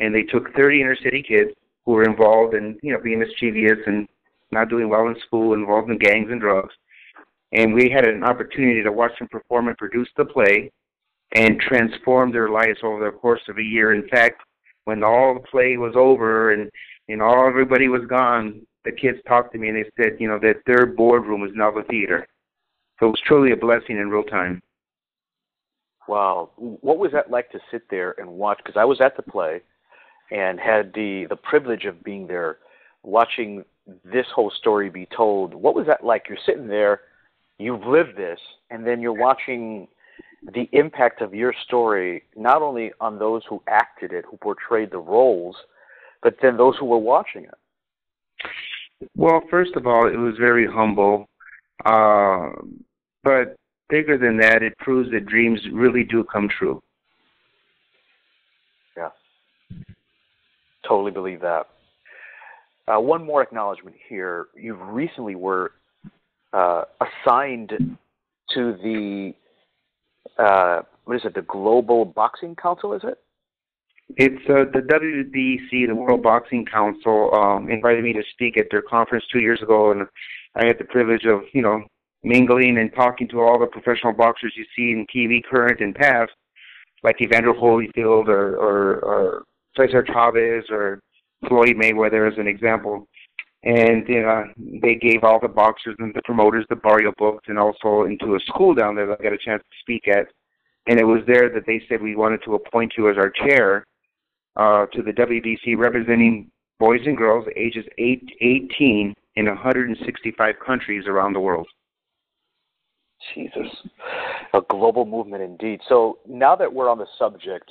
And 0.00 0.14
they 0.14 0.22
took 0.22 0.52
30 0.54 0.80
inner 0.80 0.96
city 0.96 1.22
kids 1.22 1.50
who 1.84 1.92
were 1.92 2.04
involved 2.04 2.54
in 2.54 2.78
you 2.82 2.92
know 2.92 3.00
being 3.00 3.20
mischievous 3.20 3.78
and 3.86 4.08
not 4.50 4.68
doing 4.68 4.88
well 4.88 5.08
in 5.08 5.16
school, 5.26 5.54
involved 5.54 5.90
in 5.90 5.98
gangs 5.98 6.30
and 6.30 6.40
drugs. 6.40 6.74
And 7.52 7.74
we 7.74 7.88
had 7.88 8.06
an 8.06 8.24
opportunity 8.24 8.82
to 8.82 8.92
watch 8.92 9.12
them 9.18 9.28
perform 9.28 9.68
and 9.68 9.78
produce 9.78 10.08
the 10.16 10.24
play 10.24 10.70
and 11.32 11.60
transform 11.60 12.32
their 12.32 12.48
lives 12.48 12.78
over 12.82 13.04
the 13.04 13.16
course 13.16 13.40
of 13.48 13.58
a 13.58 13.62
year. 13.62 13.94
In 13.94 14.08
fact, 14.08 14.42
when 14.88 15.04
all 15.04 15.34
the 15.34 15.40
play 15.40 15.76
was 15.76 15.92
over 15.94 16.52
and 16.52 16.70
and 17.10 17.20
all 17.20 17.46
everybody 17.46 17.88
was 17.88 18.06
gone, 18.08 18.62
the 18.86 18.92
kids 18.92 19.18
talked 19.28 19.52
to 19.52 19.58
me 19.58 19.68
and 19.68 19.76
they 19.76 20.02
said, 20.02 20.16
you 20.18 20.26
know, 20.26 20.38
that 20.38 20.62
their 20.66 20.86
boardroom 20.86 21.44
is 21.44 21.52
now 21.54 21.70
the 21.70 21.82
theater. 21.82 22.26
So 22.98 23.06
it 23.06 23.10
was 23.10 23.20
truly 23.26 23.52
a 23.52 23.56
blessing 23.56 23.98
in 23.98 24.08
real 24.08 24.22
time. 24.22 24.62
Wow, 26.08 26.50
what 26.56 26.96
was 26.96 27.12
that 27.12 27.30
like 27.30 27.50
to 27.50 27.60
sit 27.70 27.82
there 27.90 28.14
and 28.18 28.30
watch? 28.30 28.58
Because 28.64 28.78
I 28.78 28.86
was 28.86 29.02
at 29.02 29.14
the 29.14 29.22
play, 29.22 29.60
and 30.30 30.58
had 30.58 30.94
the 30.94 31.26
the 31.28 31.36
privilege 31.36 31.84
of 31.84 32.02
being 32.02 32.26
there 32.26 32.56
watching 33.02 33.64
this 34.04 34.26
whole 34.34 34.50
story 34.50 34.88
be 34.88 35.06
told 35.14 35.54
what 35.54 35.74
was 35.74 35.86
that 35.86 36.04
like 36.04 36.24
you're 36.28 36.44
sitting 36.44 36.68
there 36.68 37.00
you've 37.58 37.86
lived 37.86 38.16
this 38.16 38.38
and 38.70 38.86
then 38.86 39.00
you're 39.00 39.14
watching 39.14 39.88
the 40.42 40.68
impact 40.72 41.20
of 41.20 41.34
your 41.34 41.52
story 41.64 42.22
not 42.36 42.62
only 42.62 42.92
on 43.00 43.18
those 43.18 43.42
who 43.48 43.62
acted 43.66 44.12
it 44.12 44.24
who 44.30 44.36
portrayed 44.36 44.90
the 44.90 44.98
roles 44.98 45.56
but 46.22 46.36
then 46.40 46.56
those 46.56 46.76
who 46.78 46.86
were 46.86 46.98
watching 46.98 47.44
it 47.44 48.50
well 49.16 49.42
first 49.50 49.74
of 49.76 49.86
all 49.86 50.06
it 50.06 50.16
was 50.16 50.36
very 50.38 50.66
humble 50.66 51.28
uh, 51.86 52.50
but 53.24 53.56
bigger 53.88 54.16
than 54.18 54.36
that 54.36 54.62
it 54.62 54.76
proves 54.78 55.10
that 55.10 55.26
dreams 55.26 55.60
really 55.72 56.04
do 56.04 56.24
come 56.24 56.48
true 56.48 56.80
Yeah. 58.96 59.10
totally 60.86 61.10
believe 61.10 61.40
that. 61.40 61.66
Uh, 62.86 62.98
one 62.98 63.24
more 63.24 63.42
acknowledgement 63.42 63.94
here. 64.08 64.46
You 64.56 64.74
recently 64.74 65.34
were 65.34 65.72
uh, 66.54 66.84
assigned 67.00 67.72
to 68.54 68.72
the 68.82 69.34
uh, 70.38 70.82
what 71.04 71.16
is 71.16 71.24
it? 71.24 71.34
The 71.34 71.42
Global 71.42 72.04
Boxing 72.04 72.54
Council, 72.54 72.92
is 72.92 73.02
it? 73.04 73.18
It's 74.16 74.42
uh, 74.48 74.64
the 74.72 74.80
WBC, 74.80 75.86
the 75.86 75.94
World 75.94 76.22
Boxing 76.22 76.64
Council, 76.64 77.34
um, 77.34 77.70
invited 77.70 78.04
me 78.04 78.12
to 78.14 78.22
speak 78.32 78.56
at 78.56 78.66
their 78.70 78.82
conference 78.82 79.24
two 79.30 79.40
years 79.40 79.60
ago, 79.62 79.90
and 79.90 80.06
I 80.54 80.66
had 80.66 80.78
the 80.78 80.84
privilege 80.84 81.24
of, 81.24 81.42
you 81.52 81.60
know, 81.60 81.82
mingling 82.24 82.78
and 82.78 82.92
talking 82.94 83.28
to 83.28 83.40
all 83.40 83.58
the 83.58 83.66
professional 83.66 84.12
boxers 84.12 84.54
you 84.56 84.64
see 84.74 84.92
in 84.92 85.06
TV, 85.14 85.42
current 85.44 85.80
and 85.80 85.94
past, 85.94 86.32
like 87.02 87.20
Evander 87.20 87.52
Holyfield 87.52 88.28
or 88.28 88.56
or, 88.56 88.98
or 89.00 89.44
Cesar 89.76 90.04
Chavez 90.04 90.64
or 90.70 91.00
Floyd 91.46 91.76
Mayweather 91.76 92.30
as 92.30 92.38
an 92.38 92.48
example. 92.48 93.07
And 93.64 94.08
know, 94.22 94.44
they 94.56 94.94
gave 94.94 95.24
all 95.24 95.40
the 95.40 95.48
boxers 95.48 95.96
and 95.98 96.14
the 96.14 96.22
promoters 96.24 96.64
the 96.70 96.76
barrio 96.76 97.12
books, 97.18 97.44
and 97.48 97.58
also 97.58 98.04
into 98.04 98.36
a 98.36 98.40
school 98.46 98.74
down 98.74 98.94
there 98.94 99.06
that 99.06 99.20
I 99.20 99.22
got 99.24 99.32
a 99.32 99.38
chance 99.38 99.62
to 99.62 99.76
speak 99.80 100.06
at. 100.08 100.28
And 100.86 100.98
it 100.98 101.04
was 101.04 101.22
there 101.26 101.50
that 101.50 101.66
they 101.66 101.82
said 101.88 102.00
we 102.00 102.16
wanted 102.16 102.40
to 102.44 102.54
appoint 102.54 102.94
you 102.96 103.10
as 103.10 103.16
our 103.16 103.30
chair 103.30 103.84
uh, 104.56 104.86
to 104.86 105.02
the 105.02 105.12
WBC, 105.12 105.76
representing 105.76 106.50
boys 106.78 107.00
and 107.04 107.16
girls 107.16 107.46
ages 107.56 107.84
8, 107.98 108.22
18 108.40 109.14
in 109.36 109.46
165 109.46 110.54
countries 110.64 111.04
around 111.06 111.32
the 111.32 111.40
world. 111.40 111.66
Jesus, 113.34 113.66
a 114.54 114.60
global 114.68 115.04
movement 115.04 115.42
indeed. 115.42 115.80
So 115.88 116.18
now 116.28 116.54
that 116.56 116.72
we're 116.72 116.88
on 116.88 116.98
the 116.98 117.06
subject 117.18 117.70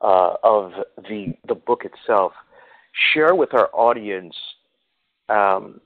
uh, 0.00 0.34
of 0.42 0.72
the 0.96 1.34
the 1.48 1.54
book 1.54 1.84
itself, 1.84 2.32
share 3.12 3.34
with 3.34 3.52
our 3.54 3.68
audience 3.72 4.34
um, 5.28 5.80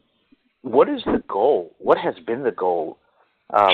what 0.63 0.89
is 0.89 1.03
the 1.05 1.23
goal? 1.29 1.75
What 1.79 1.99
has 1.99 2.15
been 2.27 2.43
the 2.43 2.51
goal 2.51 2.99
uh, 3.53 3.73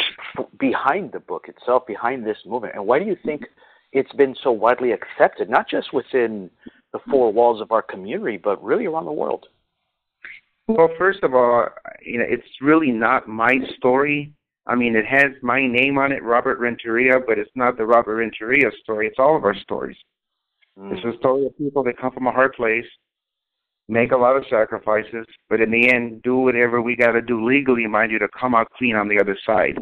behind 0.58 1.12
the 1.12 1.20
book 1.20 1.46
itself, 1.48 1.86
behind 1.86 2.24
this 2.24 2.38
movement, 2.46 2.74
and 2.74 2.86
why 2.86 2.98
do 2.98 3.04
you 3.04 3.16
think 3.24 3.44
it's 3.92 4.12
been 4.12 4.34
so 4.42 4.50
widely 4.50 4.92
accepted, 4.92 5.50
not 5.50 5.68
just 5.68 5.92
within 5.92 6.50
the 6.92 6.98
four 7.10 7.32
walls 7.32 7.60
of 7.60 7.72
our 7.72 7.82
community, 7.82 8.36
but 8.36 8.62
really 8.62 8.86
around 8.86 9.06
the 9.06 9.12
world? 9.12 9.46
Well, 10.68 10.88
first 10.98 11.22
of 11.22 11.34
all, 11.34 11.66
you 12.04 12.18
know, 12.18 12.24
it's 12.28 12.46
really 12.60 12.90
not 12.90 13.28
my 13.28 13.56
story. 13.76 14.32
I 14.66 14.74
mean, 14.74 14.96
it 14.96 15.06
has 15.06 15.30
my 15.42 15.64
name 15.66 15.96
on 15.96 16.10
it, 16.10 16.22
Robert 16.24 16.58
Renteria, 16.58 17.20
but 17.24 17.38
it's 17.38 17.50
not 17.54 17.76
the 17.76 17.86
Robert 17.86 18.16
Renteria 18.16 18.70
story. 18.82 19.06
It's 19.06 19.18
all 19.18 19.36
of 19.36 19.44
our 19.44 19.54
stories. 19.54 19.96
Mm. 20.78 20.92
It's 20.92 21.04
a 21.04 21.18
story 21.18 21.46
of 21.46 21.56
people 21.56 21.84
that 21.84 21.98
come 21.98 22.12
from 22.12 22.26
a 22.26 22.32
hard 22.32 22.52
place, 22.54 22.84
make 23.88 24.12
a 24.12 24.16
lot 24.16 24.36
of 24.36 24.44
sacrifices, 24.50 25.26
but 25.48 25.60
in 25.60 25.70
the 25.70 25.92
end, 25.92 26.22
do 26.22 26.36
whatever 26.36 26.82
we 26.82 26.96
got 26.96 27.12
to 27.12 27.22
do 27.22 27.46
legally, 27.46 27.86
mind 27.86 28.10
you, 28.10 28.18
to 28.18 28.28
come 28.38 28.54
out 28.54 28.68
clean 28.76 28.96
on 28.96 29.08
the 29.08 29.20
other 29.20 29.38
side. 29.46 29.78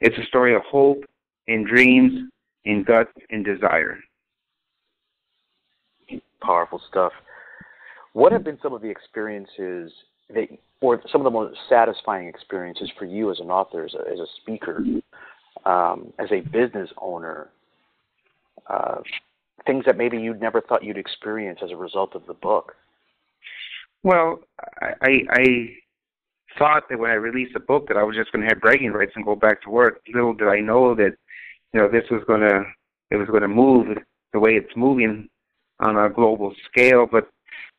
It's 0.00 0.16
a 0.18 0.24
story 0.24 0.54
of 0.54 0.62
hope 0.62 1.04
and 1.46 1.66
dreams 1.66 2.30
and 2.64 2.86
guts 2.86 3.12
and 3.30 3.44
desire. 3.44 3.98
Powerful 6.40 6.80
stuff. 6.88 7.12
What 8.12 8.32
have 8.32 8.44
been 8.44 8.58
some 8.62 8.72
of 8.72 8.80
the 8.80 8.88
experiences 8.88 9.92
that, 10.30 10.46
or 10.80 11.02
some 11.10 11.20
of 11.20 11.24
the 11.24 11.30
most 11.30 11.58
satisfying 11.68 12.28
experiences 12.28 12.90
for 12.98 13.04
you 13.04 13.30
as 13.30 13.40
an 13.40 13.50
author, 13.50 13.84
as 13.84 13.94
a, 13.94 14.10
as 14.10 14.20
a 14.20 14.26
speaker, 14.40 14.84
um, 15.64 16.12
as 16.18 16.28
a 16.32 16.40
business 16.40 16.90
owner? 17.00 17.48
Uh, 18.66 18.96
things 19.66 19.84
that 19.84 19.98
maybe 19.98 20.18
you'd 20.18 20.40
never 20.40 20.60
thought 20.60 20.84
you'd 20.84 20.96
experience 20.96 21.60
as 21.62 21.70
a 21.70 21.76
result 21.76 22.14
of 22.14 22.24
the 22.26 22.34
book. 22.34 22.76
Well, 24.04 24.40
I, 24.80 25.22
I 25.30 25.44
thought 26.58 26.84
that 26.90 26.98
when 26.98 27.10
I 27.10 27.14
released 27.14 27.54
the 27.54 27.60
book 27.60 27.88
that 27.88 27.96
I 27.96 28.02
was 28.02 28.14
just 28.14 28.30
going 28.30 28.42
to 28.42 28.48
have 28.48 28.60
bragging 28.60 28.92
rights 28.92 29.12
and 29.16 29.24
go 29.24 29.34
back 29.34 29.62
to 29.62 29.70
work. 29.70 30.02
Little 30.14 30.34
did 30.34 30.48
I 30.48 30.60
know 30.60 30.94
that, 30.94 31.16
you 31.72 31.80
know, 31.80 31.88
this 31.88 32.04
was 32.10 32.22
going 32.26 32.42
to 32.42 32.64
it 33.10 33.16
was 33.16 33.28
going 33.28 33.42
to 33.42 33.48
move 33.48 33.98
the 34.32 34.40
way 34.40 34.52
it's 34.52 34.76
moving 34.76 35.28
on 35.80 35.96
a 35.96 36.10
global 36.10 36.54
scale. 36.70 37.06
But 37.10 37.28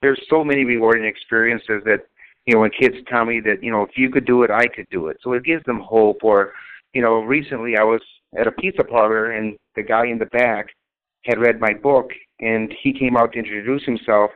there's 0.02 0.20
so 0.30 0.44
many 0.44 0.66
rewarding 0.66 1.06
experiences 1.06 1.84
that 1.86 2.08
you 2.46 2.54
know, 2.54 2.62
when 2.62 2.72
kids 2.72 2.96
tell 3.08 3.26
me 3.26 3.40
that, 3.42 3.64
you 3.64 3.72
know, 3.72 3.84
if 3.84 3.98
you 3.98 4.10
could 4.10 4.26
do 4.26 4.44
it, 4.44 4.52
I 4.52 4.68
could 4.68 4.88
do 4.92 5.08
it. 5.08 5.18
So 5.22 5.34
it 5.34 5.44
gives 5.44 5.64
them 5.66 5.80
hope. 5.80 6.24
Or, 6.24 6.54
you 6.94 7.02
know, 7.02 7.20
recently 7.20 7.78
I 7.78 7.84
was 7.84 8.02
at 8.38 8.48
a 8.48 8.52
pizza 8.52 8.84
parlor 8.84 9.32
and 9.32 9.58
the 9.76 9.84
guy 9.84 10.08
in 10.08 10.20
the 10.20 10.28
back 10.28 10.68
had 11.24 11.40
read 11.40 11.60
my 11.60 11.74
book 11.74 12.12
and 12.40 12.74
he 12.84 12.94
came 12.94 13.18
out 13.18 13.34
to 13.34 13.40
introduce 13.40 13.84
himself 13.84 14.32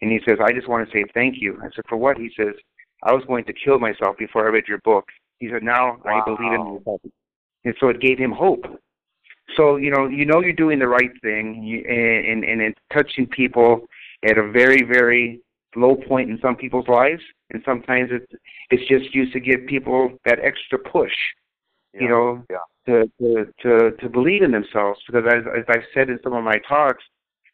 and 0.00 0.10
he 0.10 0.20
says, 0.26 0.38
I 0.42 0.52
just 0.52 0.68
want 0.68 0.88
to 0.88 0.92
say 0.92 1.04
thank 1.14 1.36
you. 1.38 1.58
I 1.62 1.68
said, 1.74 1.84
for 1.88 1.96
what? 1.96 2.16
He 2.16 2.30
says, 2.36 2.54
I 3.02 3.12
was 3.12 3.24
going 3.26 3.44
to 3.44 3.52
kill 3.52 3.78
myself 3.78 4.16
before 4.18 4.46
I 4.46 4.50
read 4.50 4.68
your 4.68 4.78
book. 4.78 5.06
He 5.38 5.48
said, 5.50 5.62
now 5.62 5.98
wow. 6.04 6.20
I 6.20 6.24
believe 6.24 6.52
in 6.52 6.74
myself. 6.74 7.00
And 7.64 7.74
so 7.80 7.88
it 7.88 8.00
gave 8.00 8.18
him 8.18 8.32
hope. 8.32 8.64
So, 9.56 9.76
you 9.76 9.90
know, 9.90 10.06
you 10.06 10.24
know 10.26 10.40
you're 10.40 10.52
doing 10.52 10.78
the 10.78 10.88
right 10.88 11.10
thing 11.22 11.62
you, 11.62 11.78
and, 11.88 12.26
and, 12.26 12.44
and 12.44 12.60
it's 12.60 12.80
touching 12.92 13.26
people 13.26 13.86
at 14.24 14.38
a 14.38 14.50
very, 14.50 14.82
very 14.82 15.40
low 15.76 15.96
point 15.96 16.30
in 16.30 16.38
some 16.40 16.56
people's 16.56 16.88
lives, 16.88 17.22
and 17.50 17.62
sometimes 17.64 18.10
it's 18.12 18.32
it's 18.70 18.86
just 18.88 19.14
used 19.14 19.32
to 19.32 19.40
give 19.40 19.66
people 19.66 20.12
that 20.24 20.38
extra 20.42 20.78
push, 20.78 21.12
yeah. 21.94 22.00
you 22.02 22.08
know, 22.08 22.44
yeah. 22.50 22.56
to, 22.86 23.10
to 23.20 23.46
to 23.62 23.90
to 23.96 24.08
believe 24.08 24.42
in 24.42 24.50
themselves. 24.50 25.00
Because 25.06 25.24
as, 25.26 25.44
as 25.56 25.64
I've 25.68 25.86
said 25.94 26.10
in 26.10 26.18
some 26.22 26.34
of 26.34 26.44
my 26.44 26.58
talks, 26.68 27.04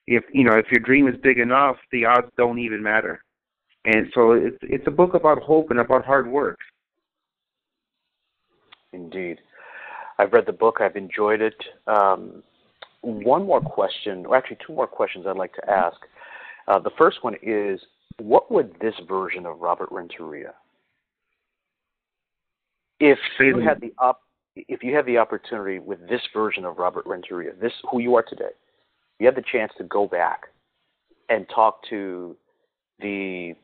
if 0.06 0.25
you 0.32 0.44
know 0.44 0.56
if 0.56 0.66
your 0.70 0.80
dream 0.80 1.08
is 1.08 1.14
big 1.23 1.38
enough, 1.38 1.76
the 1.92 2.04
odds 2.04 2.28
don't 2.37 2.58
even 2.58 2.82
matter. 2.82 3.23
And 3.84 4.06
so 4.14 4.32
it's 4.32 4.58
it's 4.62 4.87
a 4.87 4.90
book 4.90 5.14
about 5.14 5.42
hope 5.42 5.70
and 5.70 5.80
about 5.80 6.04
hard 6.04 6.26
work. 6.26 6.58
Indeed, 8.92 9.38
I've 10.18 10.32
read 10.32 10.46
the 10.46 10.52
book. 10.52 10.78
I've 10.80 10.96
enjoyed 10.96 11.40
it. 11.40 11.56
Um, 11.87 12.42
one 13.02 13.44
more 13.44 13.61
question, 13.61 14.25
or 14.26 14.37
actually 14.37 14.58
two 14.66 14.73
more 14.73 14.87
questions 14.87 15.26
I'd 15.26 15.37
like 15.37 15.54
to 15.54 15.70
ask. 15.70 15.96
Uh, 16.68 16.78
the 16.78 16.92
first 16.96 17.23
one 17.23 17.34
is 17.42 17.80
what 18.18 18.50
would 18.50 18.75
this 18.80 18.94
version 19.06 19.44
of 19.44 19.61
Robert 19.61 19.88
Renteria, 19.90 20.54
if 23.00 23.18
you 23.40 23.58
had 23.58 23.80
the 23.80 23.92
op, 23.99 24.20
if 24.56 24.82
you 24.82 24.94
had 24.94 25.04
the 25.04 25.18
opportunity 25.18 25.78
with 25.78 26.08
this 26.08 26.23
version 26.32 26.64
of 26.64 26.78
Robert 26.78 27.04
Renteria, 27.06 27.52
this 27.61 27.73
who 27.90 28.00
you 28.00 28.14
are 28.14 28.23
today, 28.23 28.52
you 29.18 29.26
had 29.26 29.37
the 29.37 29.44
chance 29.50 29.73
to 29.78 29.85
go 29.85 30.06
back 30.06 30.42
and 31.28 31.47
talk 31.49 31.80
to 31.90 32.37
the, 33.00 33.54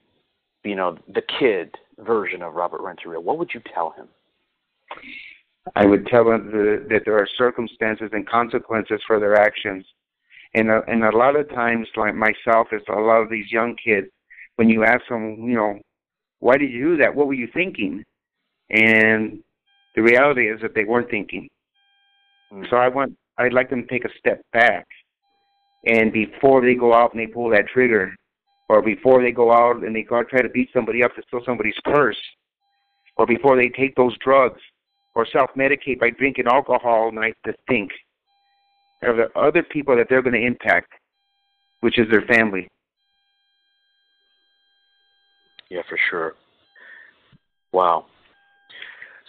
you 0.65 0.75
know, 0.75 0.99
the 1.13 1.23
kid 1.39 1.75
version 1.99 2.43
of 2.43 2.55
Robert 2.55 2.81
Renteria, 2.81 3.21
what 3.21 3.39
would 3.39 3.51
you 3.53 3.61
tell 3.75 3.91
him? 3.91 4.09
I 5.77 5.85
would 5.85 6.07
tell 6.07 6.31
him 6.31 6.51
that 6.89 7.03
there 7.05 7.19
are 7.19 7.29
circumstances 7.37 8.11
and 8.13 8.29
consequences 8.29 9.01
for 9.07 9.21
their 9.21 9.37
actions. 9.37 9.85
And, 10.55 10.71
uh, 10.71 10.81
and 10.89 11.05
a 11.05 11.17
lot 11.17 11.37
of 11.37 11.49
times, 11.51 11.87
like 11.97 12.15
myself, 12.15 12.69
as 12.73 12.81
a 12.89 12.93
lot 12.93 13.21
of 13.21 13.31
these 13.31 13.53
young 13.53 13.77
kids, 13.83 14.09
when 14.57 14.69
you 14.69 14.85
ask 14.85 15.03
them, 15.09 15.49
you 15.49 15.55
know, 15.55 15.79
why 16.41 16.57
did 16.57 16.71
you 16.71 16.91
do 16.91 16.97
that? 17.03 17.15
What 17.15 17.29
were 17.29 17.35
you 17.35 17.49
thinking? 17.53 18.05
And 18.71 19.43
the 19.95 20.03
reality 20.03 20.51
is 20.51 20.61
that 20.63 20.75
they 20.75 20.85
weren't 20.85 21.11
thinking. 21.11 21.49
Mm. 22.53 22.69
So 22.69 22.77
I 22.77 22.89
want, 22.89 23.17
I'd 23.39 23.53
like 23.53 23.71
them 23.71 23.83
to 23.83 23.89
take 23.89 24.05
a 24.05 24.19
step 24.19 24.43
back, 24.53 24.87
and 25.87 26.13
before 26.13 26.61
they 26.61 26.75
go 26.75 26.93
out 26.93 27.13
and 27.15 27.21
they 27.21 27.27
pull 27.27 27.51
that 27.51 27.69
trigger, 27.69 28.15
or 28.69 28.83
before 28.83 29.23
they 29.23 29.33
go 29.33 29.53
out 29.53 29.83
and 29.83 29.95
they 29.95 30.03
go 30.03 30.23
try 30.23 30.43
to 30.43 30.49
beat 30.49 30.69
somebody 30.73 31.03
up 31.03 31.15
to 31.17 31.23
steal 31.27 31.41
somebody's 31.45 31.79
purse, 31.85 32.19
or 33.17 33.27
before 33.27 33.57
they 33.57 33.69
take 33.69 33.95
those 33.97 34.17
drugs, 34.19 34.61
or 35.15 35.27
self-medicate 35.27 35.99
by 35.99 36.11
drinking 36.11 36.47
alcohol 36.47 36.81
all 36.85 37.13
night, 37.13 37.37
to 37.45 37.53
think 37.69 37.91
of 39.03 39.17
the 39.17 39.29
other 39.39 39.63
people 39.63 39.97
that 39.97 40.07
they're 40.09 40.23
going 40.23 40.41
to 40.41 40.47
impact, 40.47 40.93
which 41.81 41.99
is 41.99 42.07
their 42.11 42.23
family. 42.23 42.69
Yeah, 45.69 45.83
for 45.89 45.99
sure. 46.11 46.35
Wow. 47.73 48.07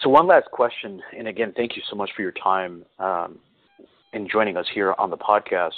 So 0.02 0.08
one 0.08 0.26
last 0.26 0.50
question, 0.50 1.00
and 1.16 1.28
again, 1.28 1.52
thank 1.56 1.76
you 1.76 1.82
so 1.88 1.96
much 1.96 2.10
for 2.16 2.22
your 2.22 2.32
time 2.32 2.84
um, 2.98 3.38
in 4.12 4.28
joining 4.28 4.56
us 4.56 4.66
here 4.74 4.94
on 4.98 5.10
the 5.10 5.16
podcast. 5.16 5.70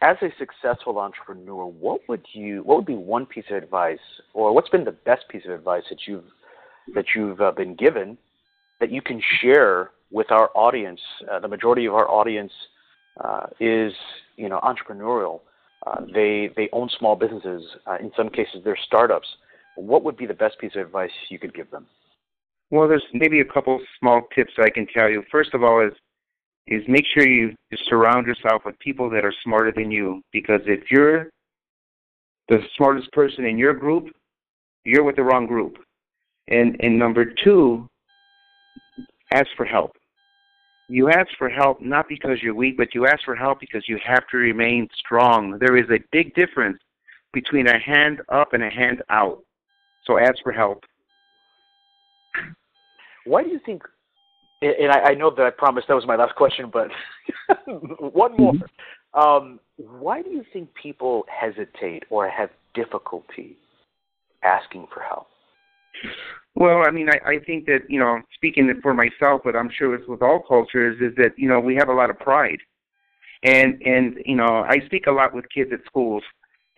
As 0.00 0.16
a 0.22 0.28
successful 0.38 0.98
entrepreneur, 0.98 1.66
what 1.66 2.00
would 2.08 2.24
you, 2.32 2.62
what 2.62 2.76
would 2.76 2.86
be 2.86 2.94
one 2.94 3.26
piece 3.26 3.44
of 3.50 3.56
advice, 3.56 3.98
or 4.34 4.54
what's 4.54 4.68
been 4.68 4.84
the 4.84 4.92
best 4.92 5.28
piece 5.28 5.44
of 5.44 5.52
advice 5.52 5.84
that 5.90 6.00
you've 6.06 6.24
that 6.94 7.06
you've 7.16 7.40
uh, 7.40 7.50
been 7.50 7.74
given 7.74 8.16
that 8.78 8.92
you 8.92 9.02
can 9.02 9.20
share 9.40 9.90
with 10.10 10.30
our 10.30 10.50
audience? 10.54 11.00
Uh, 11.30 11.40
the 11.40 11.48
majority 11.48 11.86
of 11.86 11.94
our 11.94 12.08
audience 12.08 12.52
uh, 13.22 13.46
is, 13.60 13.92
you 14.36 14.48
know, 14.48 14.60
entrepreneurial. 14.60 15.40
Uh, 15.86 16.00
they 16.14 16.50
they 16.56 16.68
own 16.72 16.88
small 16.98 17.16
businesses. 17.16 17.62
Uh, 17.86 17.96
in 18.00 18.10
some 18.16 18.28
cases, 18.28 18.62
they're 18.64 18.78
startups 18.86 19.28
what 19.76 20.02
would 20.02 20.16
be 20.16 20.26
the 20.26 20.34
best 20.34 20.58
piece 20.58 20.72
of 20.74 20.86
advice 20.86 21.10
you 21.28 21.38
could 21.38 21.54
give 21.54 21.70
them? 21.70 21.86
Well, 22.70 22.88
there's 22.88 23.04
maybe 23.12 23.40
a 23.40 23.44
couple 23.44 23.80
small 24.00 24.22
tips 24.34 24.52
I 24.58 24.70
can 24.70 24.86
tell 24.92 25.08
you. 25.08 25.22
First 25.30 25.54
of 25.54 25.62
all, 25.62 25.86
is 25.86 25.92
is 26.68 26.82
make 26.88 27.04
sure 27.14 27.26
you 27.26 27.54
surround 27.88 28.26
yourself 28.26 28.62
with 28.64 28.78
people 28.78 29.08
that 29.10 29.24
are 29.24 29.34
smarter 29.44 29.72
than 29.72 29.90
you. 29.90 30.22
Because 30.32 30.60
if 30.66 30.90
you're 30.90 31.30
the 32.48 32.58
smartest 32.76 33.10
person 33.12 33.44
in 33.44 33.58
your 33.58 33.74
group, 33.74 34.08
you're 34.84 35.04
with 35.04 35.16
the 35.16 35.22
wrong 35.22 35.46
group. 35.46 35.78
And 36.48 36.76
and 36.80 36.98
number 36.98 37.24
two, 37.24 37.88
ask 39.32 39.48
for 39.56 39.66
help. 39.66 39.92
you 40.88 41.10
ask 41.10 41.28
for 41.38 41.48
help 41.48 41.80
not 41.80 42.08
because 42.08 42.42
you're 42.42 42.54
weak, 42.54 42.76
but 42.76 42.94
you 42.94 43.06
ask 43.06 43.24
for 43.24 43.34
help 43.34 43.58
because 43.60 43.84
you 43.88 43.98
have 44.04 44.26
to 44.28 44.36
remain 44.36 44.88
strong. 44.94 45.58
There 45.58 45.76
is 45.76 45.88
a 45.90 45.98
big 46.12 46.34
difference 46.34 46.78
between 47.32 47.66
a 47.66 47.78
hand 47.78 48.20
up 48.30 48.52
and 48.52 48.62
a 48.62 48.70
hand 48.70 49.02
out. 49.10 49.42
So 50.04 50.18
ask 50.18 50.36
for 50.42 50.52
help. 50.52 50.84
Why 53.24 53.42
do 53.42 53.50
you 53.50 53.60
think? 53.66 53.82
And 54.80 54.92
I, 54.92 55.10
I 55.10 55.14
know 55.14 55.30
that 55.34 55.44
I 55.44 55.50
promised 55.50 55.88
that 55.88 55.94
was 55.94 56.06
my 56.06 56.16
last 56.16 56.34
question, 56.34 56.70
but 56.72 56.88
one 57.66 58.36
more. 58.36 58.52
Mm-hmm. 58.54 59.18
Um, 59.18 59.60
why 59.76 60.22
do 60.22 60.30
you 60.30 60.44
think 60.52 60.70
people 60.74 61.24
hesitate 61.28 62.04
or 62.10 62.28
have 62.28 62.50
difficulty 62.74 63.56
asking 64.42 64.86
for 64.92 65.00
help? 65.00 65.28
Well, 66.54 66.84
I 66.86 66.90
mean, 66.90 67.08
I, 67.08 67.30
I 67.30 67.38
think 67.38 67.66
that 67.66 67.80
you 67.88 67.98
know, 67.98 68.20
speaking 68.34 68.72
for 68.82 68.94
myself, 68.94 69.42
but 69.44 69.56
I'm 69.56 69.70
sure 69.76 69.94
it's 69.94 70.08
with 70.08 70.22
all 70.22 70.42
cultures, 70.46 71.00
is 71.00 71.14
that 71.16 71.32
you 71.36 71.48
know 71.48 71.60
we 71.60 71.74
have 71.76 71.88
a 71.88 71.94
lot 71.94 72.10
of 72.10 72.18
pride, 72.18 72.58
and 73.42 73.80
and 73.82 74.18
you 74.24 74.36
know 74.36 74.64
I 74.68 74.80
speak 74.86 75.06
a 75.06 75.12
lot 75.12 75.34
with 75.34 75.44
kids 75.54 75.70
at 75.72 75.84
schools, 75.86 76.22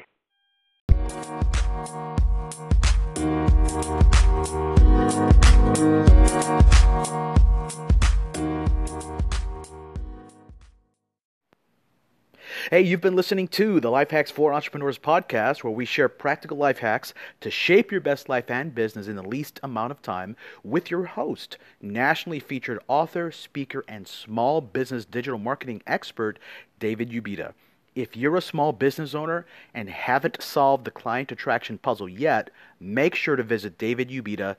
Hey, 12.73 12.81
you've 12.81 13.01
been 13.01 13.15
listening 13.15 13.49
to 13.49 13.79
the 13.79 13.91
Life 13.91 14.09
Hacks 14.09 14.31
for 14.31 14.51
Entrepreneurs 14.51 14.97
podcast, 14.97 15.63
where 15.63 15.71
we 15.71 15.85
share 15.85 16.09
practical 16.09 16.57
life 16.57 16.79
hacks 16.79 17.13
to 17.41 17.51
shape 17.51 17.91
your 17.91 18.01
best 18.01 18.29
life 18.29 18.49
and 18.49 18.73
business 18.73 19.07
in 19.07 19.15
the 19.15 19.21
least 19.21 19.59
amount 19.61 19.91
of 19.91 20.01
time 20.01 20.35
with 20.63 20.89
your 20.89 21.03
host, 21.03 21.59
nationally 21.83 22.39
featured 22.39 22.79
author, 22.87 23.31
speaker, 23.31 23.85
and 23.87 24.07
small 24.07 24.59
business 24.59 25.05
digital 25.05 25.37
marketing 25.37 25.83
expert, 25.85 26.39
David 26.79 27.11
Ubita. 27.11 27.53
If 27.93 28.17
you're 28.17 28.37
a 28.37 28.41
small 28.41 28.71
business 28.71 29.13
owner 29.13 29.45
and 29.75 29.87
haven't 29.87 30.41
solved 30.41 30.85
the 30.85 30.89
client 30.89 31.31
attraction 31.31 31.77
puzzle 31.77 32.09
yet, 32.09 32.49
make 32.79 33.13
sure 33.13 33.35
to 33.35 33.43
visit 33.43 33.77
davidubita.com 33.77 34.55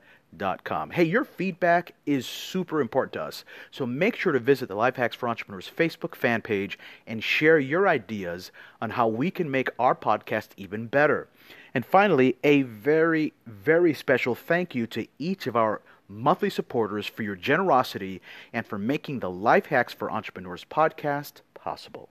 Hey, 0.91 1.03
your 1.05 1.23
feedback 1.23 1.93
is 2.05 2.25
super 2.25 2.81
important 2.81 3.13
to 3.13 3.23
us. 3.23 3.45
So 3.71 3.85
make 3.85 4.15
sure 4.15 4.33
to 4.33 4.39
visit 4.39 4.67
the 4.67 4.75
Life 4.75 4.97
Hacks 4.97 5.15
for 5.15 5.29
Entrepreneurs 5.29 5.71
Facebook 5.73 6.15
fan 6.15 6.41
page 6.41 6.77
and 7.07 7.23
share 7.23 7.59
your 7.59 7.87
ideas 7.87 8.51
on 8.81 8.91
how 8.91 9.07
we 9.07 9.31
can 9.31 9.49
make 9.49 9.69
our 9.79 9.95
podcast 9.95 10.49
even 10.57 10.87
better. 10.87 11.27
And 11.73 11.85
finally, 11.85 12.37
a 12.43 12.63
very, 12.63 13.33
very 13.45 13.93
special 13.93 14.35
thank 14.35 14.75
you 14.75 14.87
to 14.87 15.07
each 15.19 15.47
of 15.47 15.55
our 15.55 15.81
monthly 16.07 16.49
supporters 16.49 17.07
for 17.07 17.23
your 17.23 17.35
generosity 17.35 18.21
and 18.53 18.65
for 18.65 18.77
making 18.77 19.19
the 19.19 19.29
Life 19.29 19.67
Hacks 19.67 19.93
for 19.93 20.11
Entrepreneurs 20.11 20.65
podcast 20.69 21.41
possible. 21.53 22.09